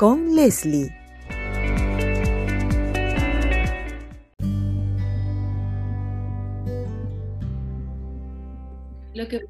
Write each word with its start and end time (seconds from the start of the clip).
con 0.00 0.34
Leslie. 0.34 0.88
Lo 9.12 9.28
que 9.28 9.42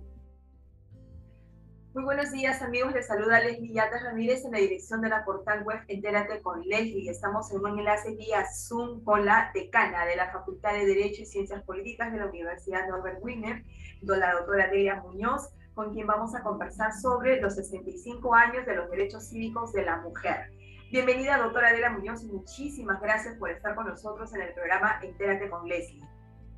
muy 1.95 2.03
buenos 2.03 2.33
días 2.33 2.63
amigos, 2.63 2.93
les 2.93 3.07
saluda 3.07 3.39
Leslie 3.39 3.75
Yatas 3.75 4.03
Ramírez 4.03 4.45
en 4.45 4.51
la 4.51 4.59
dirección 4.59 5.01
de 5.03 5.09
la 5.09 5.25
portal 5.25 5.63
web 5.63 5.79
Entérate 5.87 6.41
con 6.43 6.63
Leslie. 6.63 7.09
Estamos 7.09 7.53
en 7.53 7.61
un 7.61 7.79
enlace 7.79 8.17
vía 8.17 8.45
Zoom 8.53 9.05
con 9.05 9.25
la 9.25 9.53
decana 9.55 10.05
de 10.05 10.17
la 10.17 10.33
Facultad 10.33 10.73
de 10.73 10.85
Derecho 10.85 11.23
y 11.23 11.27
Ciencias 11.27 11.63
Políticas 11.63 12.11
de 12.11 12.19
la 12.19 12.27
Universidad 12.27 12.89
Norbert 12.89 13.23
Wiener, 13.23 13.63
la 14.03 14.33
doctora 14.33 14.67
Delia 14.67 14.97
Muñoz, 14.97 15.51
con 15.81 15.95
quien 15.95 16.07
vamos 16.07 16.35
a 16.35 16.43
conversar 16.43 16.93
sobre 16.93 17.41
los 17.41 17.55
65 17.55 18.35
años 18.35 18.67
de 18.67 18.77
los 18.77 18.91
derechos 18.91 19.31
cívicos 19.31 19.73
de 19.73 19.83
la 19.83 19.97
mujer. 20.03 20.51
Bienvenida 20.93 21.39
doctora 21.39 21.73
Delia 21.73 21.89
Muñoz 21.89 22.23
muchísimas 22.25 23.01
gracias 23.01 23.39
por 23.39 23.51
estar 23.51 23.75
con 23.75 23.87
nosotros 23.87 24.31
en 24.35 24.43
el 24.43 24.53
programa 24.53 25.01
Entérate 25.03 25.49
con 25.49 25.67
Leslie. 25.67 26.03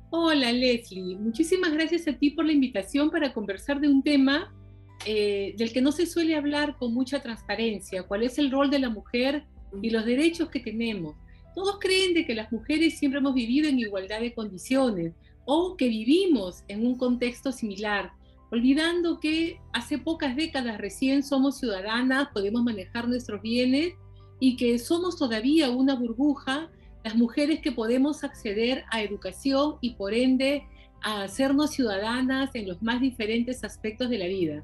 Hola 0.09 0.51
Leslie, 0.51 1.15
muchísimas 1.17 1.71
gracias 1.71 2.05
a 2.09 2.17
ti 2.19 2.31
por 2.31 2.43
la 2.43 2.51
invitación 2.51 3.09
para 3.09 3.33
conversar 3.33 3.79
de 3.79 3.87
un 3.87 4.03
tema 4.03 4.53
eh, 5.05 5.55
del 5.57 5.71
que 5.71 5.81
no 5.81 5.93
se 5.93 6.05
suele 6.05 6.35
hablar 6.35 6.75
con 6.75 6.93
mucha 6.93 7.21
transparencia, 7.21 8.03
cuál 8.03 8.23
es 8.23 8.37
el 8.37 8.51
rol 8.51 8.69
de 8.69 8.79
la 8.79 8.89
mujer 8.89 9.45
y 9.81 9.89
los 9.89 10.03
derechos 10.03 10.49
que 10.49 10.59
tenemos. 10.59 11.15
Todos 11.55 11.79
creen 11.79 12.13
de 12.13 12.25
que 12.25 12.35
las 12.35 12.51
mujeres 12.51 12.99
siempre 12.99 13.21
hemos 13.21 13.35
vivido 13.35 13.69
en 13.69 13.79
igualdad 13.79 14.19
de 14.19 14.33
condiciones 14.33 15.13
o 15.45 15.77
que 15.77 15.87
vivimos 15.87 16.65
en 16.67 16.85
un 16.85 16.97
contexto 16.97 17.53
similar, 17.53 18.11
olvidando 18.53 19.19
que 19.19 19.59
hace 19.73 19.97
pocas 19.97 20.35
décadas 20.35 20.77
recién 20.77 21.23
somos 21.23 21.57
ciudadanas, 21.57 22.27
podemos 22.31 22.63
manejar 22.63 23.07
nuestros 23.07 23.41
bienes 23.41 23.95
y 24.39 24.57
que 24.57 24.77
somos 24.77 25.17
todavía 25.17 25.71
una 25.71 25.95
burbuja, 25.95 26.69
las 27.03 27.15
mujeres 27.15 27.61
que 27.61 27.71
podemos 27.71 28.23
acceder 28.23 28.85
a 28.91 29.01
educación 29.01 29.77
y 29.81 29.95
por 29.95 30.13
ende 30.13 30.67
a 31.01 31.23
hacernos 31.23 31.71
ciudadanas 31.71 32.51
en 32.53 32.67
los 32.67 32.79
más 32.83 33.01
diferentes 33.01 33.63
aspectos 33.63 34.11
de 34.11 34.19
la 34.19 34.27
vida. 34.27 34.63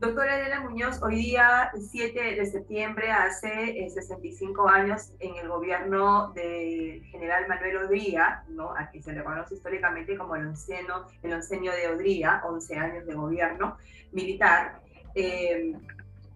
Doctora 0.00 0.40
Elena 0.40 0.60
Muñoz, 0.60 1.02
hoy 1.02 1.16
día, 1.16 1.70
7 1.78 2.34
de 2.36 2.46
septiembre, 2.46 3.10
hace 3.10 3.86
65 3.90 4.66
eh, 4.66 4.72
años 4.72 5.12
en 5.18 5.36
el 5.36 5.46
gobierno 5.46 6.32
del 6.32 7.04
general 7.04 7.46
Manuel 7.46 7.76
Odría, 7.84 8.42
¿no? 8.48 8.70
a 8.74 8.88
quien 8.88 9.02
se 9.02 9.12
le 9.12 9.22
conoce 9.22 9.56
históricamente 9.56 10.16
como 10.16 10.36
el 10.36 10.46
onceno, 10.46 11.04
el 11.22 11.32
de 11.42 11.88
Odría, 11.94 12.40
11 12.46 12.76
años 12.78 13.04
de 13.04 13.14
gobierno 13.14 13.76
militar, 14.12 14.80
eh, 15.14 15.74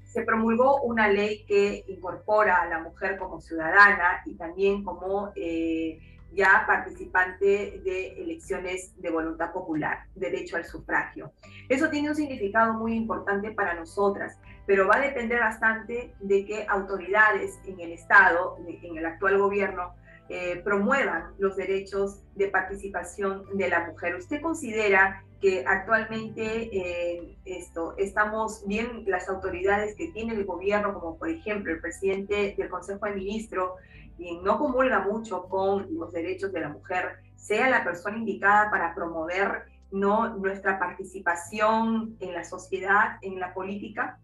se 0.05 0.23
promulgó 0.25 0.83
una 0.83 1.09
ley 1.09 1.47
que 1.47 1.87
incorpora 1.89 2.56
a 2.56 2.67
la 2.67 2.81
mujer 2.81 3.17
como 3.17 3.41
ciudadana 3.41 4.21
y 4.27 4.34
también 4.34 4.84
como... 4.84 5.33
Eh, 5.37 6.11
ya 6.34 6.65
participante 6.67 7.81
de 7.84 8.22
elecciones 8.22 8.93
de 9.00 9.11
voluntad 9.11 9.53
popular, 9.53 10.05
derecho 10.15 10.56
al 10.56 10.65
sufragio. 10.65 11.33
Eso 11.69 11.89
tiene 11.91 12.11
un 12.11 12.17
significado 12.17 12.75
muy 12.75 12.95
importante 12.95 13.53
para 13.53 13.75
nosotras, 13.75 14.39
pero 14.67 14.89
va 14.89 14.97
a 14.97 15.00
depender 15.00 15.41
bastante 15.41 16.15
de 16.21 16.44
que 16.44 16.67
autoridades 16.69 17.59
en 17.67 17.81
el 17.81 17.93
Estado, 17.93 18.56
en 18.67 18.97
el 18.97 19.06
actual 19.06 19.39
gobierno, 19.39 19.94
eh, 20.31 20.62
promuevan 20.65 21.34
los 21.39 21.55
derechos 21.55 22.23
de 22.34 22.49
participación 22.49 23.44
de 23.59 23.69
la 23.69 23.87
mujer. 23.87 24.17
¿Usted 24.17 24.41
considera 24.41 25.23
que 25.44 25.62
actualmente 25.67 26.71
eh, 26.73 27.37
esto, 27.44 27.94
estamos 27.99 28.67
bien 28.67 29.05
las 29.06 29.28
autoridades 29.28 29.94
que 29.94 30.09
tiene 30.12 30.33
el 30.33 30.47
gobierno, 30.47 30.94
como 30.94 31.19
por 31.19 31.28
ejemplo 31.28 31.71
el 31.71 31.81
presidente 31.81 32.55
del 32.56 32.71
Consejo 32.71 33.05
de 33.05 33.12
Ministros, 33.12 33.73
quien 34.16 34.42
no 34.42 34.58
comulga 34.58 35.00
mucho 35.00 35.48
con 35.48 35.86
los 35.94 36.12
derechos 36.12 36.52
de 36.52 36.60
la 36.60 36.69
mujer, 36.69 37.19
sea 37.36 37.69
la 37.69 37.84
persona 37.84 38.16
indicada 38.16 38.70
para 38.70 38.94
promover 38.94 39.64
¿no? 39.91 40.36
nuestra 40.36 40.78
participación 40.78 42.16
en 42.20 42.32
la 42.32 42.44
sociedad, 42.44 43.19
en 43.22 43.38
la 43.38 43.52
política? 43.54 44.19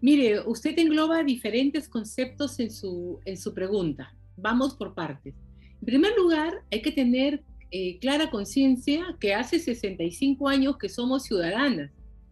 Mire, 0.00 0.40
usted 0.40 0.78
engloba 0.78 1.22
diferentes 1.22 1.88
conceptos 1.88 2.58
en 2.60 2.70
su, 2.70 3.20
en 3.24 3.36
su 3.36 3.54
pregunta. 3.54 4.14
Vamos 4.36 4.74
por 4.74 4.94
partes. 4.94 5.34
En 5.80 5.86
primer 5.86 6.16
lugar, 6.16 6.62
hay 6.70 6.82
que 6.82 6.92
tener 6.92 7.42
eh, 7.70 7.98
clara 7.98 8.30
conciencia 8.30 9.16
que 9.18 9.34
hace 9.34 9.58
65 9.58 10.48
años 10.48 10.76
que 10.78 10.88
somos 10.88 11.24
ciudadanas 11.24 11.90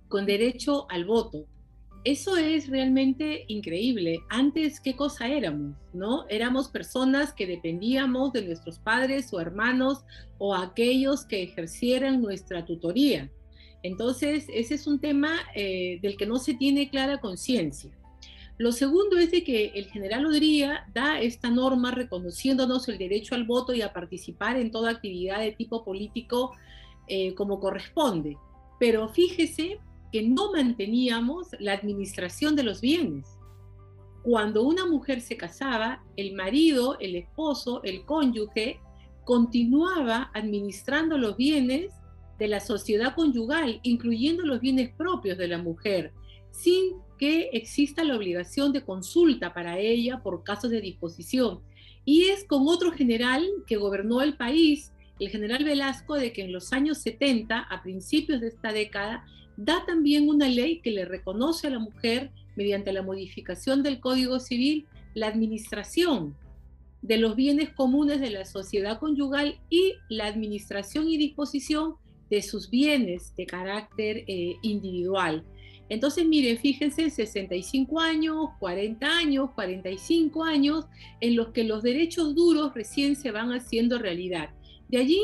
con 0.09 0.27
derecho 0.27 0.87
al 0.91 1.05
voto, 1.05 1.47
eso 2.05 2.37
es 2.37 2.69
realmente 2.69 3.45
increíble. 3.47 4.21
Antes, 4.29 4.81
¿qué 4.81 4.97
cosa 4.97 5.29
éramos? 5.29 5.77
¿No? 5.93 6.27
Éramos 6.29 6.69
personas 6.69 7.33
que 7.33 7.47
dependíamos 7.47 8.33
de 8.33 8.45
nuestros 8.45 8.81
padres 8.81 9.33
o 9.33 9.41
hermanos 9.41 10.05
o 10.39 10.55
aquellos 10.55 11.25
que 11.25 11.45
ejercieran 11.45 12.21
nuestra 12.21 12.65
tutoría. 12.65 13.31
Entonces, 13.85 14.47
ese 14.53 14.75
es 14.75 14.87
un 14.87 15.01
tema 15.01 15.41
eh, 15.55 16.01
del 16.03 16.17
que 16.17 16.27
no 16.27 16.39
se 16.39 16.55
tiene 16.55 16.91
clara 16.91 17.21
conciencia. 17.21 17.93
Lo 18.59 18.73
segundo 18.73 19.17
es 19.19 19.31
de 19.31 19.45
que 19.45 19.73
el 19.75 19.87
general 19.87 20.27
Odría 20.27 20.87
da 20.93 21.21
esta 21.21 21.51
norma 21.51 21.93
reconociéndonos 21.93 22.89
el 22.89 22.99
derecho 22.99 23.35
al 23.35 23.45
voto 23.45 23.73
y 23.73 23.83
a 23.83 23.93
participar 23.93 24.57
en 24.57 24.71
toda 24.71 24.91
actividad 24.91 25.41
de 25.41 25.53
tipo 25.53 25.85
político 25.85 26.53
eh, 27.07 27.35
como 27.35 27.61
corresponde. 27.61 28.37
Pero 28.79 29.09
fíjese 29.09 29.79
que 30.13 30.23
no 30.23 30.53
manteníamos 30.53 31.49
la 31.59 31.73
administración 31.73 32.55
de 32.55 32.63
los 32.63 32.81
bienes. 32.83 33.27
Cuando 34.23 34.63
una 34.63 34.87
mujer 34.87 35.21
se 35.21 35.37
casaba, 35.37 36.05
el 36.17 36.35
marido, 36.35 36.99
el 37.01 37.17
esposo, 37.17 37.83
el 37.83 38.05
cónyuge, 38.05 38.79
continuaba 39.25 40.31
administrando 40.35 41.17
los 41.17 41.37
bienes 41.37 41.93
de 42.39 42.49
la 42.49 42.61
sociedad 42.61 43.15
conyugal, 43.15 43.81
incluyendo 43.83 44.45
los 44.45 44.61
bienes 44.61 44.93
propios 44.95 45.39
de 45.39 45.49
la 45.49 45.59
mujer, 45.59 46.13
sin 46.51 46.95
que 47.19 47.51
exista 47.53 48.05
la 48.05 48.17
obligación 48.17 48.73
de 48.73 48.85
consulta 48.85 49.55
para 49.55 49.79
ella 49.79 50.23
por 50.23 50.45
casos 50.45 50.71
de 50.71 50.81
disposición. 50.81 51.61
Y 52.05 52.25
es 52.25 52.45
con 52.45 52.67
otro 52.69 52.93
general 52.93 53.49
que 53.67 53.77
gobernó 53.77 54.23
el 54.23 54.37
país, 54.37 54.93
el 55.21 55.31
general 55.31 55.65
Velasco, 55.65 56.17
de 56.17 56.33
que 56.33 56.43
en 56.43 56.53
los 56.53 56.73
años 56.73 56.99
70, 56.99 57.59
a 57.59 57.83
principios 57.83 58.41
de 58.41 58.49
esta 58.49 58.73
década, 58.73 59.25
da 59.57 59.85
también 59.87 60.29
una 60.29 60.49
ley 60.49 60.81
que 60.81 60.91
le 60.91 61.05
reconoce 61.05 61.67
a 61.67 61.71
la 61.71 61.79
mujer, 61.79 62.31
mediante 62.57 62.93
la 62.93 63.03
modificación 63.03 63.83
del 63.83 64.01
Código 64.01 64.39
Civil, 64.41 64.87
la 65.15 65.29
administración 65.29 66.35
de 67.03 67.19
los 67.19 67.35
bienes 67.35 67.71
comunes 67.71 68.21
de 68.21 68.31
la 68.31 68.45
sociedad 68.45 68.99
conyugal 68.99 69.59
y 69.69 69.95
la 70.09 70.27
administración 70.27 71.09
y 71.09 71.17
disposición 71.17 71.97
de 72.31 72.43
sus 72.43 72.71
bienes 72.71 73.35
de 73.37 73.45
carácter 73.45 74.25
eh, 74.27 74.57
individual. 74.63 75.45
Entonces, 75.89 76.27
mire, 76.27 76.57
fíjense, 76.57 77.11
65 77.11 78.01
años, 78.01 78.47
40 78.61 79.07
años, 79.07 79.51
45 79.55 80.45
años, 80.45 80.87
en 81.21 81.37
los 81.37 81.49
que 81.49 81.65
los 81.65 81.83
derechos 81.83 82.35
duros 82.35 82.73
recién 82.75 83.17
se 83.17 83.31
van 83.31 83.53
haciendo 83.53 83.99
realidad. 83.99 84.49
De 84.89 84.99
allí 84.99 85.21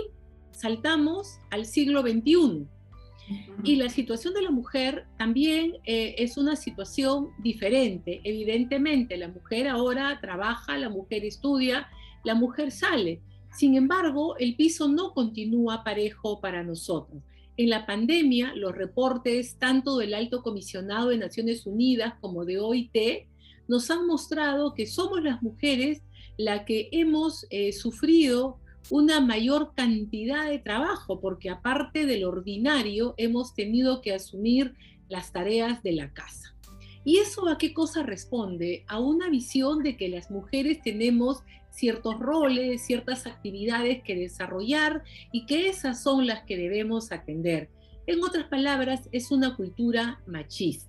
saltamos 0.50 1.38
al 1.50 1.64
siglo 1.64 2.02
XXI, 2.02 2.66
y 3.64 3.76
la 3.76 3.88
situación 3.88 4.34
de 4.34 4.42
la 4.42 4.50
mujer 4.50 5.06
también 5.18 5.76
eh, 5.84 6.14
es 6.18 6.36
una 6.36 6.56
situación 6.56 7.30
diferente. 7.38 8.20
Evidentemente, 8.24 9.16
la 9.16 9.28
mujer 9.28 9.68
ahora 9.68 10.18
trabaja, 10.20 10.78
la 10.78 10.88
mujer 10.88 11.24
estudia, 11.24 11.88
la 12.24 12.34
mujer 12.34 12.70
sale. 12.70 13.20
Sin 13.52 13.74
embargo, 13.76 14.36
el 14.38 14.56
piso 14.56 14.88
no 14.88 15.12
continúa 15.12 15.84
parejo 15.84 16.40
para 16.40 16.62
nosotros. 16.62 17.22
En 17.56 17.70
la 17.70 17.86
pandemia, 17.86 18.54
los 18.54 18.74
reportes 18.74 19.56
tanto 19.58 19.98
del 19.98 20.14
Alto 20.14 20.42
Comisionado 20.42 21.08
de 21.08 21.18
Naciones 21.18 21.66
Unidas 21.66 22.14
como 22.20 22.44
de 22.44 22.60
OIT 22.60 23.26
nos 23.66 23.90
han 23.90 24.06
mostrado 24.06 24.74
que 24.74 24.86
somos 24.86 25.22
las 25.22 25.42
mujeres 25.42 26.02
las 26.36 26.64
que 26.64 26.88
hemos 26.92 27.46
eh, 27.50 27.72
sufrido 27.72 28.60
una 28.90 29.20
mayor 29.20 29.72
cantidad 29.74 30.48
de 30.48 30.58
trabajo, 30.58 31.20
porque 31.20 31.50
aparte 31.50 32.06
del 32.06 32.24
ordinario 32.24 33.14
hemos 33.16 33.54
tenido 33.54 34.00
que 34.00 34.14
asumir 34.14 34.74
las 35.08 35.32
tareas 35.32 35.82
de 35.82 35.92
la 35.92 36.12
casa. 36.12 36.54
¿Y 37.04 37.18
eso 37.18 37.48
a 37.48 37.58
qué 37.58 37.72
cosa 37.72 38.02
responde? 38.02 38.84
A 38.86 39.00
una 39.00 39.30
visión 39.30 39.82
de 39.82 39.96
que 39.96 40.08
las 40.08 40.30
mujeres 40.30 40.82
tenemos 40.82 41.42
ciertos 41.70 42.18
roles, 42.18 42.84
ciertas 42.84 43.26
actividades 43.26 44.02
que 44.02 44.16
desarrollar 44.16 45.04
y 45.32 45.46
que 45.46 45.68
esas 45.68 46.02
son 46.02 46.26
las 46.26 46.42
que 46.42 46.56
debemos 46.56 47.12
atender. 47.12 47.70
En 48.06 48.22
otras 48.22 48.46
palabras, 48.46 49.08
es 49.12 49.30
una 49.30 49.54
cultura 49.54 50.20
machista. 50.26 50.87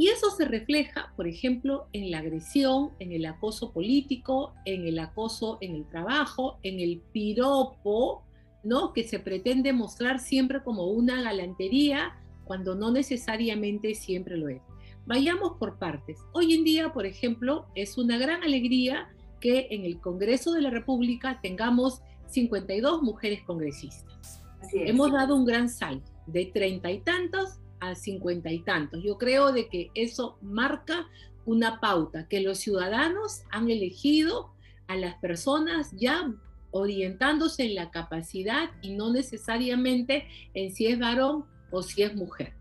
Y 0.00 0.08
eso 0.08 0.30
se 0.30 0.46
refleja, 0.46 1.12
por 1.14 1.28
ejemplo, 1.28 1.86
en 1.92 2.10
la 2.10 2.20
agresión, 2.20 2.92
en 3.00 3.12
el 3.12 3.26
acoso 3.26 3.70
político, 3.70 4.54
en 4.64 4.86
el 4.86 4.98
acoso 4.98 5.58
en 5.60 5.74
el 5.74 5.86
trabajo, 5.86 6.58
en 6.62 6.80
el 6.80 7.02
piropo, 7.12 8.22
¿no? 8.64 8.94
Que 8.94 9.04
se 9.04 9.18
pretende 9.18 9.74
mostrar 9.74 10.18
siempre 10.18 10.62
como 10.62 10.86
una 10.86 11.20
galantería 11.20 12.16
cuando 12.44 12.74
no 12.74 12.90
necesariamente 12.90 13.94
siempre 13.94 14.38
lo 14.38 14.48
es. 14.48 14.62
Vayamos 15.04 15.58
por 15.58 15.78
partes. 15.78 16.18
Hoy 16.32 16.54
en 16.54 16.64
día, 16.64 16.94
por 16.94 17.04
ejemplo, 17.04 17.66
es 17.74 17.98
una 17.98 18.16
gran 18.16 18.42
alegría 18.42 19.10
que 19.38 19.66
en 19.70 19.84
el 19.84 20.00
Congreso 20.00 20.54
de 20.54 20.62
la 20.62 20.70
República 20.70 21.40
tengamos 21.42 22.00
52 22.28 23.02
mujeres 23.02 23.42
congresistas. 23.42 24.42
Hemos 24.72 25.12
dado 25.12 25.36
un 25.36 25.44
gran 25.44 25.68
salto 25.68 26.10
de 26.26 26.46
treinta 26.46 26.90
y 26.90 27.00
tantos 27.00 27.59
a 27.80 27.94
cincuenta 27.94 28.50
y 28.50 28.60
tantos. 28.60 29.02
Yo 29.02 29.18
creo 29.18 29.52
de 29.52 29.68
que 29.68 29.90
eso 29.94 30.38
marca 30.42 31.08
una 31.46 31.80
pauta, 31.80 32.28
que 32.28 32.40
los 32.40 32.58
ciudadanos 32.58 33.42
han 33.50 33.70
elegido 33.70 34.52
a 34.86 34.96
las 34.96 35.16
personas 35.16 35.90
ya 35.92 36.32
orientándose 36.70 37.64
en 37.64 37.74
la 37.74 37.90
capacidad 37.90 38.70
y 38.82 38.94
no 38.94 39.12
necesariamente 39.12 40.26
en 40.54 40.72
si 40.74 40.86
es 40.86 40.98
varón 40.98 41.44
o 41.70 41.82
si 41.82 42.02
es 42.02 42.14
mujer. 42.14 42.52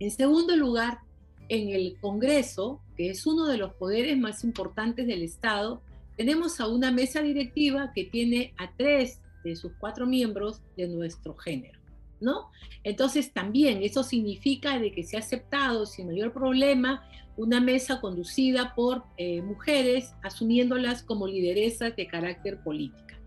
En 0.00 0.10
segundo 0.10 0.56
lugar, 0.56 1.00
en 1.48 1.70
el 1.70 1.96
Congreso, 2.00 2.80
que 2.96 3.10
es 3.10 3.26
uno 3.26 3.46
de 3.46 3.58
los 3.58 3.72
poderes 3.74 4.18
más 4.18 4.44
importantes 4.44 5.06
del 5.06 5.22
Estado, 5.22 5.82
tenemos 6.16 6.60
a 6.60 6.68
una 6.68 6.90
mesa 6.90 7.22
directiva 7.22 7.92
que 7.94 8.04
tiene 8.04 8.52
a 8.58 8.72
tres 8.76 9.20
de 9.44 9.54
sus 9.56 9.72
cuatro 9.78 10.06
miembros 10.06 10.60
de 10.76 10.88
nuestro 10.88 11.34
género, 11.36 11.77
¿no? 12.20 12.50
Entonces 12.84 13.32
también 13.32 13.82
eso 13.82 14.02
significa 14.02 14.78
de 14.78 14.92
que 14.92 15.04
se 15.04 15.16
ha 15.16 15.20
aceptado 15.20 15.86
sin 15.86 16.06
mayor 16.06 16.32
problema 16.32 17.04
una 17.36 17.60
mesa 17.60 18.00
conducida 18.00 18.74
por 18.74 19.04
eh, 19.16 19.42
mujeres, 19.42 20.12
asumiéndolas 20.22 21.02
como 21.02 21.28
lideresas 21.28 21.94
de 21.94 22.06
carácter 22.06 22.60
política. 22.62 23.18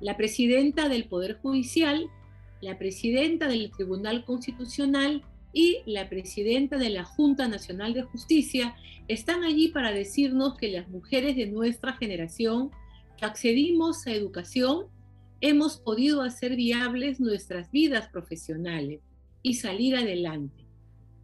La 0.00 0.16
presidenta 0.16 0.88
del 0.88 1.04
Poder 1.04 1.38
Judicial, 1.40 2.06
la 2.60 2.78
presidenta 2.78 3.48
del 3.48 3.70
Tribunal 3.70 4.24
Constitucional 4.24 5.22
y 5.52 5.78
la 5.86 6.08
presidenta 6.10 6.76
de 6.76 6.90
la 6.90 7.04
Junta 7.04 7.48
Nacional 7.48 7.94
de 7.94 8.02
Justicia 8.02 8.76
están 9.08 9.42
allí 9.44 9.68
para 9.68 9.92
decirnos 9.92 10.56
que 10.56 10.68
las 10.68 10.88
mujeres 10.88 11.34
de 11.34 11.46
nuestra 11.46 11.94
generación 11.94 12.70
accedimos 13.20 14.06
a 14.06 14.12
educación 14.12 14.86
hemos 15.40 15.78
podido 15.78 16.22
hacer 16.22 16.56
viables 16.56 17.20
nuestras 17.20 17.70
vidas 17.70 18.08
profesionales 18.08 19.00
y 19.42 19.54
salir 19.54 19.96
adelante. 19.96 20.66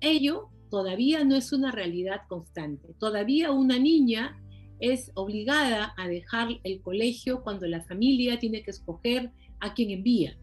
Ello 0.00 0.50
todavía 0.70 1.24
no 1.24 1.36
es 1.36 1.52
una 1.52 1.72
realidad 1.72 2.22
constante. 2.28 2.94
Todavía 2.98 3.50
una 3.50 3.78
niña 3.78 4.40
es 4.80 5.10
obligada 5.14 5.94
a 5.96 6.08
dejar 6.08 6.48
el 6.62 6.80
colegio 6.80 7.42
cuando 7.42 7.66
la 7.66 7.82
familia 7.82 8.38
tiene 8.38 8.62
que 8.62 8.70
escoger 8.70 9.30
a 9.60 9.74
quien 9.74 9.90
envía. 9.90 10.36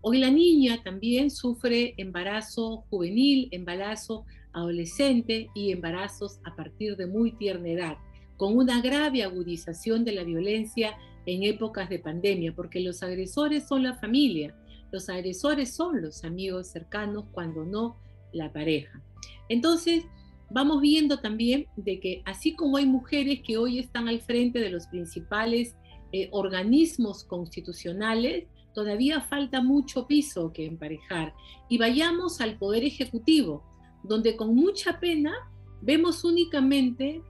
Hoy 0.00 0.18
la 0.18 0.30
niña 0.30 0.82
también 0.82 1.30
sufre 1.30 1.94
embarazo 1.96 2.84
juvenil, 2.90 3.48
embarazo 3.52 4.24
adolescente 4.52 5.48
y 5.54 5.70
embarazos 5.70 6.40
a 6.44 6.56
partir 6.56 6.96
de 6.96 7.06
muy 7.06 7.32
tierna 7.32 7.68
edad, 7.68 7.96
con 8.36 8.56
una 8.56 8.80
grave 8.80 9.22
agudización 9.22 10.04
de 10.04 10.12
la 10.12 10.24
violencia 10.24 10.96
en 11.26 11.42
épocas 11.44 11.88
de 11.88 11.98
pandemia, 11.98 12.54
porque 12.54 12.80
los 12.80 13.02
agresores 13.02 13.66
son 13.68 13.82
la 13.82 13.94
familia, 13.94 14.54
los 14.90 15.08
agresores 15.08 15.74
son 15.74 16.02
los 16.02 16.24
amigos 16.24 16.68
cercanos, 16.68 17.24
cuando 17.32 17.64
no 17.64 17.96
la 18.32 18.52
pareja. 18.52 19.02
Entonces, 19.48 20.04
vamos 20.50 20.80
viendo 20.80 21.18
también 21.18 21.66
de 21.76 21.98
que 22.00 22.22
así 22.24 22.54
como 22.54 22.76
hay 22.76 22.86
mujeres 22.86 23.40
que 23.42 23.56
hoy 23.56 23.78
están 23.78 24.08
al 24.08 24.20
frente 24.20 24.58
de 24.58 24.70
los 24.70 24.86
principales 24.86 25.76
eh, 26.12 26.28
organismos 26.32 27.24
constitucionales, 27.24 28.46
todavía 28.74 29.20
falta 29.22 29.62
mucho 29.62 30.06
piso 30.06 30.52
que 30.52 30.66
emparejar. 30.66 31.34
Y 31.68 31.78
vayamos 31.78 32.40
al 32.40 32.58
Poder 32.58 32.84
Ejecutivo, 32.84 33.64
donde 34.02 34.36
con 34.36 34.54
mucha 34.54 35.00
pena 35.00 35.32
vemos 35.80 36.24
únicamente 36.24 37.22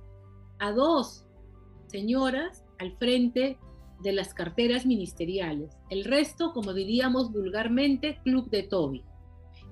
a 0.59 0.73
dos 0.73 1.25
señoras 1.87 2.65
al 2.79 2.97
frente 2.97 3.59
de 4.03 4.13
las 4.13 4.35
carteras 4.35 4.87
ministeriales. 4.87 5.77
El 5.91 6.05
resto, 6.05 6.53
como 6.53 6.75
diríamos 6.75 7.33
vulgarmente, 7.33 8.19
club 8.25 8.51
de 8.51 8.63
Toby. 8.65 9.03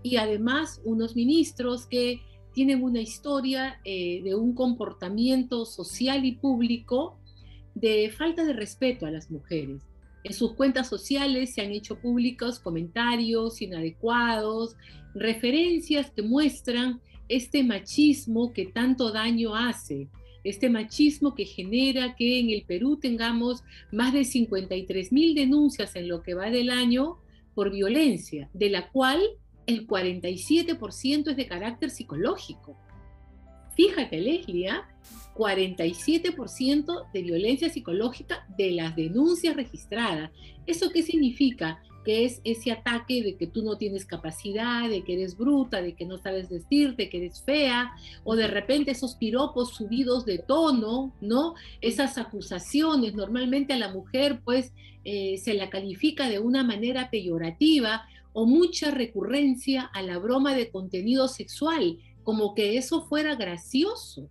Y 0.02 0.16
además 0.16 0.80
unos 0.84 1.16
ministros 1.16 1.86
que 1.86 2.20
tienen 2.52 2.82
una 2.82 3.00
historia 3.00 3.80
eh, 3.84 4.22
de 4.22 4.34
un 4.34 4.54
comportamiento 4.54 5.64
social 5.64 6.24
y 6.24 6.32
público 6.32 7.18
de 7.74 8.10
falta 8.10 8.44
de 8.44 8.52
respeto 8.52 9.06
a 9.06 9.10
las 9.10 9.30
mujeres. 9.30 9.82
En 10.22 10.34
sus 10.34 10.54
cuentas 10.54 10.88
sociales 10.88 11.54
se 11.54 11.62
han 11.62 11.70
hecho 11.70 11.98
públicos 11.98 12.58
comentarios 12.58 13.62
inadecuados, 13.62 14.76
referencias 15.14 16.10
que 16.10 16.22
muestran 16.22 17.00
este 17.28 17.62
machismo 17.62 18.52
que 18.52 18.66
tanto 18.66 19.12
daño 19.12 19.54
hace, 19.54 20.08
este 20.44 20.70
machismo 20.70 21.34
que 21.34 21.44
genera 21.44 22.14
que 22.16 22.40
en 22.40 22.50
el 22.50 22.62
Perú 22.62 22.98
tengamos 23.00 23.62
más 23.92 24.12
de 24.12 24.25
53 24.25 25.12
mil 25.12 25.34
denuncias 25.34 25.96
en 25.96 26.08
lo 26.08 26.22
que 26.22 26.34
va 26.34 26.50
del 26.50 26.70
año 26.70 27.19
por 27.54 27.70
violencia, 27.70 28.48
de 28.54 28.70
la 28.70 28.90
cual 28.90 29.20
el 29.66 29.87
47% 29.87 31.31
es 31.31 31.37
de 31.37 31.46
carácter 31.46 31.90
psicológico. 31.90 32.76
Fíjate, 33.76 34.20
Leslie, 34.20 34.69
47% 35.34 37.10
de 37.12 37.22
violencia 37.22 37.70
psicológica 37.70 38.46
de 38.56 38.72
las 38.72 38.96
denuncias 38.96 39.56
registradas. 39.56 40.31
¿Eso 40.66 40.90
qué 40.90 41.02
significa? 41.02 41.81
Que 42.05 42.25
es 42.25 42.41
ese 42.44 42.73
ataque 42.73 43.23
de 43.23 43.37
que 43.37 43.47
tú 43.47 43.62
no 43.62 43.76
tienes 43.76 44.06
capacidad, 44.06 44.88
de 44.88 45.02
que 45.02 45.14
eres 45.14 45.37
bruta, 45.37 45.82
de 45.82 45.94
que 45.94 46.06
no 46.06 46.19
sabes 46.19 46.49
vestirte, 46.49 47.11
que 47.11 47.19
eres 47.19 47.42
fea, 47.42 47.92
o 48.25 48.37
de 48.37 48.47
repente 48.47 48.92
esos 48.92 49.14
piropos 49.14 49.75
subidos 49.75 50.25
de 50.25 50.38
tono, 50.38 51.14
¿no? 51.21 51.54
Esas 51.80 52.19
acusaciones, 52.19 53.14
normalmente 53.14 53.73
a 53.75 53.78
la 53.78 53.92
mujer 53.92 54.40
pues 54.45 54.73
eh, 55.04 55.38
se 55.38 55.54
la 55.54 55.71
califica 55.71 56.28
de 56.28 56.38
una 56.38 56.62
manera 56.62 57.11
peyorativa 57.11 58.04
o 58.33 58.47
mucha 58.47 58.90
recurrencia 58.90 59.83
a 59.83 60.02
la 60.02 60.19
broma 60.19 60.54
de 60.54 60.71
contenido 60.71 61.28
sexual, 61.28 61.99
como 62.23 62.54
que 62.54 62.76
eso 62.76 63.02
fuera 63.02 63.35
gracioso. 63.35 64.28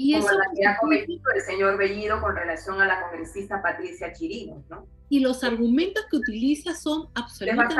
Y 0.00 0.12
Como 0.12 0.28
eso, 0.28 0.38
la 0.38 0.44
que 0.54 0.64
ha 0.64 0.76
cometido 0.76 1.24
el 1.34 1.42
señor 1.42 1.76
Bellido 1.76 2.20
con 2.20 2.36
relación 2.36 2.80
a 2.80 2.86
la 2.86 3.02
congresista 3.02 3.60
Patricia 3.60 4.12
Chirinos, 4.12 4.62
¿no? 4.70 4.86
Y 5.08 5.18
los 5.18 5.42
argumentos 5.42 6.04
que 6.08 6.18
utiliza 6.18 6.72
son 6.72 7.08
absolutamente 7.16 7.74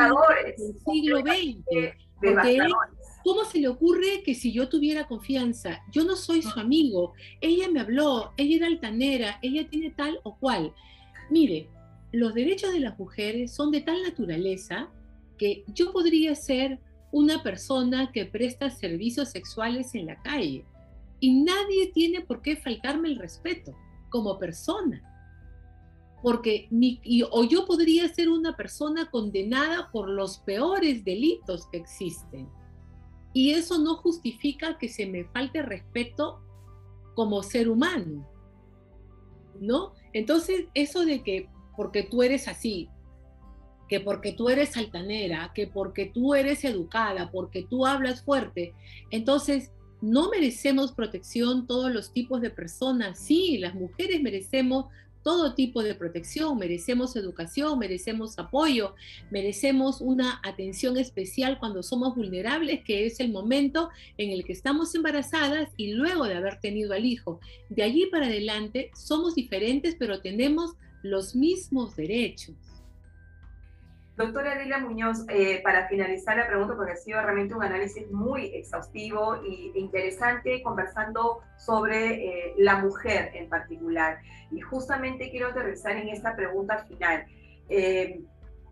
del 0.58 0.75
siglo 0.84 1.20
XX. 1.20 1.94
Porque 2.20 2.58
¿cómo 3.22 3.44
se 3.44 3.60
le 3.60 3.68
ocurre 3.68 4.25
que 4.25 4.34
si 4.34 4.52
yo 4.52 4.68
tuviera 4.68 5.06
confianza, 5.06 5.80
yo 5.92 6.02
no 6.02 6.16
soy 6.16 6.42
su 6.42 6.58
amigo, 6.58 7.12
ella 7.40 7.68
me 7.70 7.78
habló, 7.78 8.32
ella 8.37 8.56
era 8.56 8.66
altanera, 8.66 9.38
ella 9.40 9.68
tiene 9.70 9.90
tal 9.92 10.18
o 10.25 10.37
cual? 10.38 10.75
Mire, 11.30 11.68
los 12.10 12.34
derechos 12.34 12.72
de 12.72 12.80
las 12.80 12.98
mujeres 12.98 13.54
son 13.54 13.70
de 13.70 13.82
tal 13.82 14.02
naturaleza 14.02 14.90
que 15.38 15.62
yo 15.68 15.92
podría 15.92 16.34
ser 16.34 16.80
una 17.12 17.44
persona 17.44 18.10
que 18.10 18.26
presta 18.26 18.70
servicios 18.70 19.30
sexuales 19.30 19.94
en 19.94 20.06
la 20.06 20.20
calle 20.20 20.64
y 21.20 21.42
nadie 21.42 21.92
tiene 21.92 22.20
por 22.20 22.42
qué 22.42 22.56
faltarme 22.56 23.08
el 23.08 23.18
respeto 23.18 23.75
como 24.08 24.38
persona. 24.38 25.02
Porque 26.22 26.68
o 27.30 27.44
yo 27.44 27.64
podría 27.66 28.08
ser 28.08 28.28
una 28.28 28.56
persona 28.56 29.10
condenada 29.10 29.90
por 29.92 30.08
los 30.08 30.38
peores 30.38 31.04
delitos 31.04 31.66
que 31.68 31.78
existen. 31.78 32.48
Y 33.32 33.50
eso 33.50 33.78
no 33.78 33.96
justifica 33.96 34.78
que 34.78 34.88
se 34.88 35.06
me 35.06 35.25
falte 35.26 35.62
respeto 35.62 36.42
como 37.14 37.42
ser 37.42 37.68
humano. 37.68 38.28
¿No? 39.60 39.92
Entonces, 40.12 40.66
eso 40.75 41.04
de 41.04 41.22
que 41.22 41.48
porque 41.76 42.02
tú 42.02 42.22
eres 42.22 42.48
así, 42.48 42.88
que 43.88 44.00
porque 44.00 44.32
tú 44.32 44.48
eres 44.48 44.76
altanera, 44.76 45.52
que 45.54 45.66
porque 45.66 46.06
tú 46.06 46.34
eres 46.34 46.64
educada, 46.64 47.30
porque 47.30 47.64
tú 47.64 47.87
hablas 47.87 48.22
fuerte, 48.22 48.75
entonces 49.10 49.72
no 50.00 50.30
merecemos 50.30 50.92
protección 50.92 51.66
todos 51.66 51.92
los 51.92 52.12
tipos 52.12 52.40
de 52.40 52.50
personas. 52.50 53.18
Sí, 53.18 53.58
las 53.58 53.74
mujeres 53.74 54.22
merecemos 54.22 54.86
todo 55.22 55.54
tipo 55.54 55.82
de 55.82 55.94
protección, 55.94 56.56
merecemos 56.56 57.14
educación, 57.16 57.78
merecemos 57.78 58.38
apoyo, 58.38 58.94
merecemos 59.30 60.00
una 60.00 60.40
atención 60.42 60.96
especial 60.96 61.58
cuando 61.58 61.82
somos 61.82 62.14
vulnerables, 62.14 62.82
que 62.84 63.04
es 63.04 63.20
el 63.20 63.30
momento 63.30 63.90
en 64.16 64.30
el 64.30 64.44
que 64.44 64.52
estamos 64.52 64.94
embarazadas 64.94 65.68
y 65.76 65.92
luego 65.92 66.24
de 66.24 66.34
haber 66.34 66.60
tenido 66.60 66.94
al 66.94 67.04
hijo. 67.04 67.40
De 67.68 67.82
allí 67.82 68.06
para 68.06 68.26
adelante 68.26 68.90
somos 68.94 69.34
diferentes, 69.34 69.96
pero 69.98 70.20
tenemos 70.20 70.76
los 71.02 71.34
mismos 71.34 71.94
derechos. 71.96 72.54
Doctora 74.18 74.54
Adela 74.54 74.80
Muñoz, 74.80 75.25
eh, 75.28 75.60
para 75.62 75.87
finalizar 75.87 76.37
la 76.37 76.48
pregunta, 76.48 76.75
porque 76.75 76.90
ha 76.90 76.96
sido 76.96 77.22
realmente 77.22 77.54
un 77.54 77.62
análisis 77.62 78.10
muy 78.10 78.46
exhaustivo 78.46 79.37
e 79.37 79.78
interesante, 79.78 80.60
conversando 80.64 81.38
sobre 81.56 82.14
eh, 82.26 82.54
la 82.58 82.80
mujer 82.80 83.30
en 83.34 83.48
particular. 83.48 84.18
Y 84.50 84.60
justamente 84.60 85.30
quiero 85.30 85.50
aterrizar 85.50 85.96
en 85.96 86.08
esta 86.08 86.34
pregunta 86.34 86.84
final. 86.88 87.26
Eh, 87.68 88.20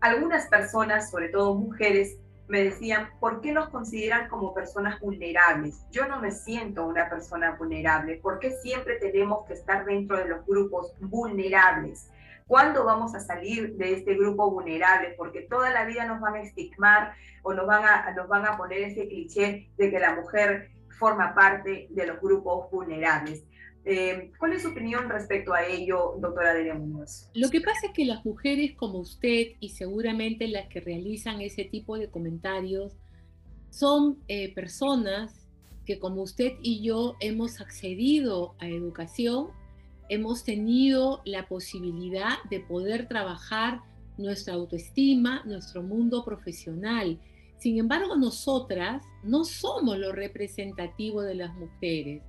algunas 0.01 0.47
personas, 0.47 1.09
sobre 1.09 1.29
todo 1.29 1.55
mujeres, 1.55 2.17
me 2.49 2.65
decían, 2.65 3.09
¿por 3.21 3.39
qué 3.39 3.53
nos 3.53 3.69
consideran 3.69 4.27
como 4.27 4.53
personas 4.53 4.99
vulnerables? 4.99 5.79
Yo 5.91 6.09
no 6.09 6.19
me 6.19 6.31
siento 6.31 6.85
una 6.85 7.09
persona 7.09 7.55
vulnerable. 7.55 8.17
¿Por 8.17 8.39
qué 8.39 8.51
siempre 8.51 8.97
tenemos 8.97 9.45
que 9.47 9.53
estar 9.53 9.85
dentro 9.85 10.17
de 10.17 10.27
los 10.27 10.45
grupos 10.45 10.93
vulnerables? 10.99 12.09
¿Cuándo 12.47 12.85
vamos 12.85 13.13
a 13.13 13.19
salir 13.19 13.75
de 13.75 13.93
este 13.93 14.15
grupo 14.15 14.49
vulnerable? 14.49 15.13
Porque 15.17 15.41
toda 15.41 15.69
la 15.69 15.85
vida 15.85 16.05
nos 16.05 16.21
van 16.21 16.35
a 16.35 16.41
estigmar 16.41 17.13
o 17.43 17.53
nos 17.53 17.67
van 17.67 17.83
a, 17.83 18.11
nos 18.11 18.27
van 18.27 18.45
a 18.45 18.57
poner 18.57 18.79
ese 18.79 19.07
cliché 19.07 19.69
de 19.77 19.91
que 19.91 19.99
la 19.99 20.15
mujer 20.15 20.71
forma 20.97 21.35
parte 21.35 21.87
de 21.89 22.07
los 22.07 22.19
grupos 22.21 22.71
vulnerables. 22.71 23.43
Eh, 23.83 24.31
¿Cuál 24.37 24.53
es 24.53 24.63
su 24.63 24.69
opinión 24.69 25.09
respecto 25.09 25.53
a 25.53 25.65
ello, 25.65 26.15
doctora 26.19 26.53
Delia 26.53 26.75
Muñoz? 26.75 27.29
Lo 27.33 27.49
que 27.49 27.61
pasa 27.61 27.87
es 27.87 27.93
que 27.93 28.05
las 28.05 28.25
mujeres 28.25 28.75
como 28.75 28.99
usted 28.99 29.53
y 29.59 29.69
seguramente 29.69 30.47
las 30.47 30.67
que 30.67 30.81
realizan 30.81 31.41
ese 31.41 31.63
tipo 31.63 31.97
de 31.97 32.09
comentarios 32.09 32.97
son 33.69 34.17
eh, 34.27 34.53
personas 34.53 35.47
que 35.85 35.99
como 35.99 36.21
usted 36.21 36.53
y 36.61 36.83
yo 36.83 37.15
hemos 37.21 37.61
accedido 37.61 38.55
a 38.59 38.67
educación, 38.67 39.51
hemos 40.09 40.43
tenido 40.43 41.21
la 41.25 41.47
posibilidad 41.47 42.37
de 42.49 42.59
poder 42.59 43.07
trabajar 43.07 43.81
nuestra 44.17 44.55
autoestima, 44.55 45.43
nuestro 45.45 45.83
mundo 45.83 46.23
profesional. 46.23 47.19
Sin 47.57 47.77
embargo, 47.79 48.15
nosotras 48.15 49.03
no 49.23 49.43
somos 49.43 49.97
lo 49.97 50.11
representativo 50.11 51.21
de 51.21 51.35
las 51.35 51.53
mujeres. 51.55 52.23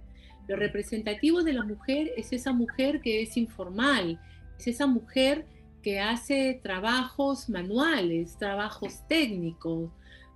Lo 0.47 0.57
representativo 0.57 1.43
de 1.43 1.53
la 1.53 1.65
mujer 1.65 2.11
es 2.17 2.33
esa 2.33 2.53
mujer 2.53 3.01
que 3.01 3.23
es 3.23 3.37
informal, 3.37 4.19
es 4.59 4.69
esa 4.69 4.87
mujer 4.87 5.47
que 5.83 6.01
hace 6.01 6.59
trabajos 6.63 7.49
manuales, 7.49 8.37
trabajos 8.39 9.07
técnicos. 9.09 9.91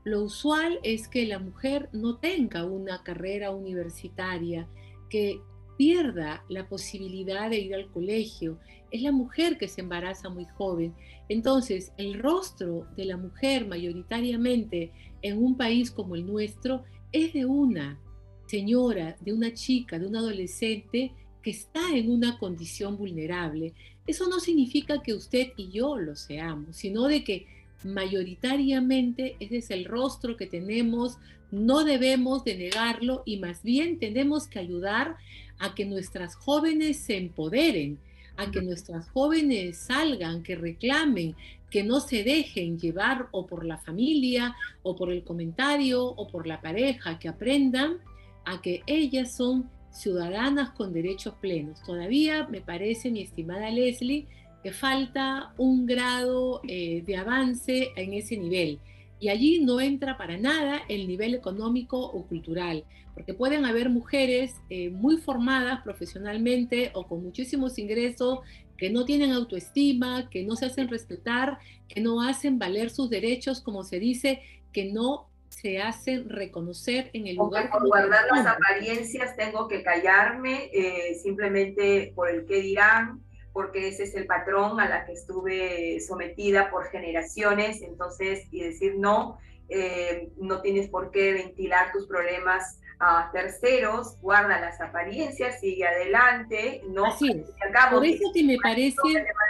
Lo 0.05 0.23
usual 0.23 0.79
es 0.83 1.09
que 1.09 1.27
la 1.27 1.39
mujer 1.39 1.89
no 1.93 2.19
tenga 2.19 2.65
una 2.65 3.03
carrera 3.03 3.51
universitaria, 3.51 4.69
que 5.09 5.41
pierda 5.83 6.45
la 6.49 6.69
posibilidad 6.69 7.51
de 7.51 7.59
ir 7.59 7.75
al 7.75 7.91
colegio. 7.91 8.61
Es 8.93 9.03
la 9.03 9.11
mujer 9.11 9.59
que 9.59 9.67
se 9.67 9.81
embaraza 9.81 10.29
muy 10.29 10.45
joven. 10.45 10.95
Entonces, 11.29 11.93
el 11.97 12.21
rostro 12.21 12.87
de 12.97 13.05
la 13.05 13.17
mujer 13.17 13.67
mayoritariamente 13.67 14.93
en 15.23 15.43
un 15.43 15.57
país 15.57 15.91
como 15.91 16.15
el 16.15 16.25
nuestro 16.25 16.85
es 17.11 17.33
de 17.33 17.47
una 17.47 17.99
señora, 18.47 19.17
de 19.21 19.33
una 19.33 19.53
chica, 19.55 19.99
de 19.99 20.07
un 20.07 20.15
adolescente 20.15 21.11
que 21.43 21.51
está 21.51 21.97
en 21.97 22.13
una 22.13 22.39
condición 22.39 22.97
vulnerable. 22.97 23.75
Eso 24.07 24.29
no 24.29 24.39
significa 24.39 25.03
que 25.03 25.15
usted 25.15 25.49
y 25.57 25.69
yo 25.73 25.99
lo 25.99 26.15
seamos, 26.15 26.77
sino 26.77 27.09
de 27.09 27.25
que 27.25 27.49
mayoritariamente 27.85 29.37
ese 29.41 29.59
es 29.59 29.71
el 29.71 29.85
rostro 29.85 30.37
que 30.37 30.47
tenemos, 30.47 31.19
no 31.51 31.85
debemos 31.85 32.45
de 32.45 32.57
negarlo 32.57 33.23
y 33.27 33.39
más 33.39 33.63
bien 33.63 33.99
tenemos 33.99 34.47
que 34.47 34.59
ayudar 34.59 35.17
a 35.59 35.75
que 35.75 35.85
nuestras 35.85 36.35
jóvenes 36.35 36.97
se 36.99 37.17
empoderen, 37.17 37.99
a 38.37 38.51
que 38.51 38.63
nuestras 38.63 39.09
jóvenes 39.11 39.77
salgan, 39.77 40.43
que 40.43 40.57
reclamen, 40.57 41.37
que 41.71 41.83
no 41.83 42.01
se 42.01 42.25
dejen 42.25 42.79
llevar 42.79 43.29
o 43.31 43.47
por 43.47 43.65
la 43.65 43.79
familia, 43.79 44.55
o 44.83 44.97
por 44.97 45.13
el 45.13 45.25
comentario, 45.25 46.05
o 46.05 46.29
por 46.29 46.47
la 46.47 46.61
pareja, 46.61 47.19
que 47.19 47.29
aprendan 47.29 47.99
a 48.45 48.61
que 48.61 48.83
ellas 48.87 49.37
son 49.37 49.71
ciudadanas 49.91 50.71
con 50.71 50.93
derechos 50.93 51.35
plenos. 51.41 51.83
Todavía 51.83 52.47
me 52.49 52.61
parece, 52.61 53.11
mi 53.11 53.23
estimada 53.23 53.71
Leslie, 53.71 54.27
que 54.63 54.73
falta 54.73 55.53
un 55.57 55.87
grado 55.87 56.61
eh, 56.69 57.03
de 57.05 57.17
avance 57.17 57.91
en 57.97 58.15
ese 58.15 58.37
nivel. 58.37 58.79
Y 59.19 59.29
allí 59.29 59.61
no 59.61 59.81
entra 59.81 60.17
para 60.17 60.37
nada 60.37 60.83
el 60.89 61.07
nivel 61.07 61.35
económico 61.35 61.99
o 61.99 62.27
cultural, 62.27 62.85
porque 63.15 63.35
pueden 63.35 63.65
haber 63.65 63.89
mujeres 63.89 64.55
eh, 64.71 64.91
muy 64.91 65.17
formadas 65.17 65.81
profesionalmente 65.83 66.91
o 66.95 67.07
con 67.07 67.23
muchísimos 67.23 67.79
ingresos 67.79 68.41
que 68.77 68.91
no 68.91 69.05
tienen 69.05 69.31
autoestima, 69.31 70.29
que 70.29 70.43
no 70.43 70.57
se 70.57 70.67
hacen 70.67 70.89
respetar, 70.89 71.59
que 71.89 72.01
no 72.01 72.21
hacen 72.21 72.59
valer 72.59 72.91
sus 72.91 73.11
derechos, 73.11 73.61
como 73.61 73.85
se 73.85 74.01
dice, 74.01 74.43
que 74.73 74.87
no 74.93 75.29
se 75.51 75.81
hacen 75.81 76.29
reconocer 76.29 77.11
en 77.13 77.27
el 77.27 77.37
lugar. 77.37 77.71
Por 77.71 77.87
guardar 77.87 78.25
las 78.35 78.47
apariencias 78.47 79.37
tengo 79.37 79.69
que 79.69 79.83
callarme 79.83 80.71
eh, 80.73 81.15
simplemente 81.15 82.13
por 82.17 82.29
el 82.29 82.45
qué 82.47 82.61
dirán, 82.61 83.21
porque 83.53 83.89
ese 83.89 84.05
es 84.05 84.15
el 84.15 84.27
patrón 84.27 84.81
a 84.81 84.89
la 84.89 85.05
que 85.05 85.13
estuve 85.13 86.01
sometida 86.01 86.71
por 86.71 86.87
generaciones, 86.87 87.83
entonces, 87.83 88.47
y 88.51 88.63
decir 88.63 88.95
no, 88.97 89.39
eh, 89.69 90.31
no 90.39 90.61
tienes 90.61 90.89
por 90.89 91.11
qué 91.11 91.33
ventilar 91.33 91.93
tus 91.93 92.07
problemas 92.07 92.79
a 92.99 93.31
terceros, 93.33 94.17
guarda 94.21 94.61
las 94.61 94.81
apariencias, 94.81 95.61
sigue 95.61 95.85
adelante, 95.85 96.83
no 96.89 97.07
Así 97.07 97.31
es. 97.31 97.47
por 97.91 98.05
eso 98.05 98.31
que 98.33 98.45
me 98.45 98.57
parece 98.63 98.97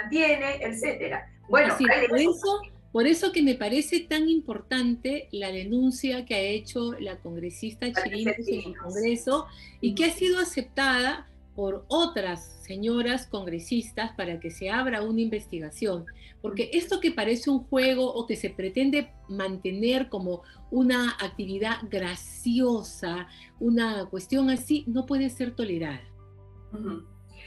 mantiene, 0.00 0.56
etcétera. 0.62 1.30
Bueno, 1.48 1.76
por 1.76 2.18
eso, 2.18 2.62
por 2.92 3.06
eso 3.06 3.30
que 3.30 3.42
me 3.42 3.54
parece 3.54 4.00
tan 4.00 4.28
importante 4.28 5.28
la 5.32 5.52
denuncia 5.52 6.24
que 6.24 6.34
ha 6.34 6.40
hecho 6.40 6.92
la 6.98 7.18
congresista 7.18 7.92
Chirinos 7.92 8.36
en 8.46 8.70
el 8.70 8.78
Congreso 8.78 9.46
y 9.82 9.94
que 9.94 10.06
ha 10.06 10.10
sido 10.10 10.40
aceptada 10.40 11.26
por 11.54 11.84
otras 11.88 12.44
señoras 12.62 13.26
congresistas 13.26 14.12
para 14.16 14.40
que 14.40 14.50
se 14.50 14.70
abra 14.70 15.02
una 15.02 15.20
investigación, 15.20 16.06
porque 16.40 16.70
esto 16.72 17.00
que 17.00 17.10
parece 17.10 17.50
un 17.50 17.64
juego 17.64 18.12
o 18.12 18.26
que 18.26 18.36
se 18.36 18.50
pretende 18.50 19.12
mantener 19.28 20.08
como 20.08 20.42
una 20.70 21.10
actividad 21.20 21.76
graciosa, 21.90 23.28
una 23.60 24.06
cuestión 24.06 24.50
así, 24.50 24.84
no 24.86 25.06
puede 25.06 25.28
ser 25.30 25.54
tolerada. 25.54 26.00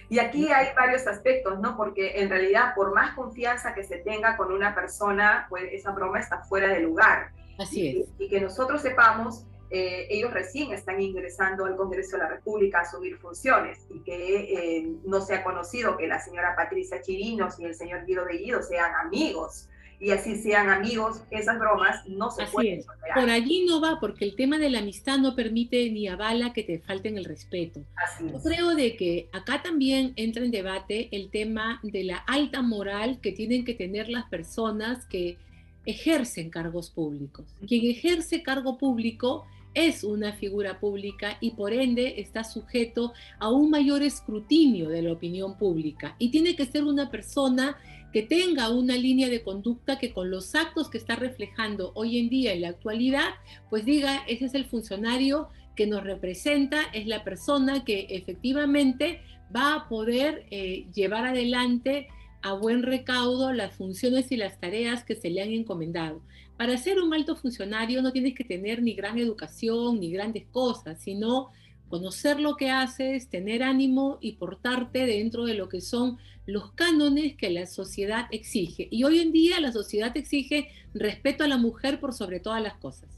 Y 0.07 0.19
aquí 0.19 0.47
hay 0.51 0.67
varios 0.75 1.07
aspectos, 1.07 1.59
¿no? 1.59 1.75
Porque 1.75 2.21
en 2.21 2.29
realidad, 2.29 2.75
por 2.75 2.93
más 2.93 3.15
confianza 3.15 3.73
que 3.73 3.83
se 3.83 3.97
tenga 3.97 4.37
con 4.37 4.51
una 4.51 4.75
persona, 4.75 5.47
pues 5.49 5.63
esa 5.71 5.91
broma 5.91 6.19
está 6.19 6.43
fuera 6.43 6.67
de 6.67 6.81
lugar. 6.81 7.31
Así 7.57 7.87
es. 7.87 8.09
Y, 8.19 8.25
y 8.25 8.29
que 8.29 8.39
nosotros 8.39 8.83
sepamos 8.83 9.45
eh, 9.71 10.07
ellos 10.09 10.31
recién 10.31 10.71
están 10.71 11.01
ingresando 11.01 11.65
al 11.65 11.75
Congreso 11.75 12.17
de 12.17 12.23
la 12.23 12.29
República 12.29 12.79
a 12.79 12.81
asumir 12.81 13.17
funciones 13.17 13.79
y 13.89 13.99
que 14.01 14.77
eh, 14.77 14.87
no 15.05 15.21
se 15.21 15.35
ha 15.35 15.43
conocido 15.43 15.97
que 15.97 16.07
la 16.07 16.19
señora 16.19 16.55
Patricia 16.55 17.01
Chirinos 17.01 17.59
y 17.59 17.65
el 17.65 17.75
señor 17.75 18.05
Guido 18.05 18.25
Bellido 18.25 18.61
sean 18.61 18.93
amigos. 18.95 19.67
Y 19.97 20.11
así 20.11 20.35
sean 20.35 20.69
amigos, 20.69 21.21
esas 21.31 21.57
bromas 21.57 22.05
no 22.05 22.29
se 22.29 22.45
pueden 22.47 22.83
Por 23.15 23.29
allí 23.29 23.65
no 23.65 23.79
va, 23.79 23.97
porque 24.01 24.25
el 24.25 24.35
tema 24.35 24.57
de 24.57 24.69
la 24.69 24.79
amistad 24.79 25.17
no 25.19 25.35
permite 25.35 25.89
ni 25.89 26.09
avala 26.09 26.51
que 26.51 26.63
te 26.63 26.79
falten 26.79 27.17
el 27.17 27.23
respeto. 27.23 27.79
Yo 28.19 28.41
creo 28.41 28.75
de 28.75 28.97
que 28.97 29.29
acá 29.31 29.63
también 29.63 30.11
entra 30.17 30.43
en 30.43 30.51
debate 30.51 31.07
el 31.13 31.29
tema 31.31 31.79
de 31.81 32.03
la 32.03 32.17
alta 32.17 32.61
moral 32.61 33.19
que 33.21 33.31
tienen 33.31 33.63
que 33.63 33.73
tener 33.73 34.09
las 34.09 34.25
personas 34.25 35.05
que 35.05 35.37
ejercen 35.85 36.49
cargos 36.49 36.89
públicos. 36.89 37.45
Quien 37.65 37.85
ejerce 37.85 38.43
cargo 38.43 38.77
público 38.77 39.45
es 39.75 40.03
una 40.03 40.33
figura 40.33 40.79
pública 40.79 41.37
y 41.41 41.51
por 41.51 41.73
ende 41.73 42.15
está 42.21 42.43
sujeto 42.43 43.13
a 43.37 43.51
un 43.51 43.69
mayor 43.69 44.01
escrutinio 44.01 44.89
de 44.89 45.03
la 45.03 45.11
opinión 45.11 45.57
pública. 45.57 46.15
Y 46.17 46.29
tiene 46.29 46.55
que 46.55 46.65
ser 46.65 46.85
una 46.85 47.11
persona 47.11 47.77
que 48.11 48.23
tenga 48.23 48.69
una 48.69 48.95
línea 48.95 49.27
de 49.27 49.43
conducta 49.43 49.99
que 49.99 50.13
con 50.13 50.31
los 50.31 50.55
actos 50.55 50.89
que 50.89 50.97
está 50.97 51.17
reflejando 51.17 51.91
hoy 51.95 52.17
en 52.17 52.29
día 52.29 52.53
en 52.53 52.61
la 52.61 52.69
actualidad, 52.69 53.29
pues 53.69 53.83
diga, 53.83 54.23
ese 54.27 54.45
es 54.45 54.53
el 54.53 54.65
funcionario 54.65 55.49
que 55.75 55.85
nos 55.85 56.03
representa, 56.03 56.83
es 56.93 57.07
la 57.07 57.25
persona 57.25 57.83
que 57.83 58.07
efectivamente 58.09 59.19
va 59.53 59.75
a 59.75 59.89
poder 59.89 60.45
eh, 60.49 60.87
llevar 60.93 61.25
adelante 61.25 62.07
a 62.41 62.53
buen 62.53 62.83
recaudo 62.83 63.51
las 63.53 63.73
funciones 63.73 64.31
y 64.31 64.37
las 64.37 64.59
tareas 64.59 65.03
que 65.03 65.15
se 65.15 65.29
le 65.29 65.41
han 65.41 65.49
encomendado. 65.49 66.21
Para 66.57 66.77
ser 66.77 67.01
un 67.01 67.13
alto 67.13 67.35
funcionario 67.35 68.01
no 68.01 68.11
tienes 68.11 68.33
que 68.33 68.43
tener 68.43 68.81
ni 68.81 68.93
gran 68.93 69.17
educación 69.17 69.99
ni 69.99 70.11
grandes 70.11 70.45
cosas, 70.51 70.99
sino 71.01 71.51
conocer 71.89 72.39
lo 72.39 72.55
que 72.55 72.71
haces, 72.71 73.29
tener 73.29 73.63
ánimo 73.63 74.17
y 74.21 74.33
portarte 74.33 75.05
dentro 75.05 75.45
de 75.45 75.53
lo 75.53 75.69
que 75.69 75.81
son 75.81 76.17
los 76.45 76.71
cánones 76.73 77.35
que 77.35 77.49
la 77.49 77.65
sociedad 77.65 78.27
exige. 78.31 78.87
Y 78.91 79.03
hoy 79.03 79.19
en 79.19 79.31
día 79.31 79.59
la 79.59 79.71
sociedad 79.71 80.15
exige 80.15 80.69
respeto 80.93 81.43
a 81.43 81.47
la 81.47 81.57
mujer 81.57 81.99
por 81.99 82.13
sobre 82.13 82.39
todas 82.39 82.61
las 82.61 82.75
cosas. 82.75 83.09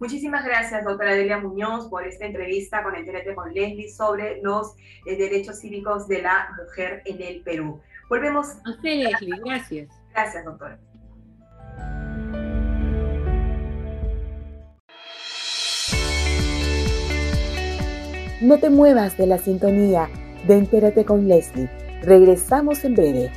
Muchísimas 0.00 0.44
gracias, 0.44 0.84
doctora 0.84 1.14
Delia 1.14 1.38
Muñoz, 1.38 1.86
por 1.88 2.04
esta 2.04 2.26
entrevista 2.26 2.82
con 2.82 2.96
Entérate 2.96 3.36
con 3.36 3.54
Leslie 3.54 3.88
sobre 3.88 4.42
los 4.42 4.74
eh, 5.06 5.16
derechos 5.16 5.60
cívicos 5.60 6.08
de 6.08 6.22
la 6.22 6.48
mujer 6.58 7.02
en 7.04 7.22
el 7.22 7.40
Perú. 7.42 7.80
Volvemos. 8.08 8.46
A 8.64 8.70
usted, 8.70 9.04
Leslie, 9.04 9.40
gracias. 9.44 9.88
Gracias, 10.12 10.44
doctora. 10.44 10.78
No 18.40 18.58
te 18.58 18.70
muevas 18.70 19.16
de 19.18 19.26
la 19.26 19.38
sintonía 19.38 20.08
de 20.46 20.58
Entérate 20.58 21.04
con 21.04 21.26
Leslie. 21.26 21.68
Regresamos 22.02 22.84
en 22.84 22.94
breve. 22.94 23.32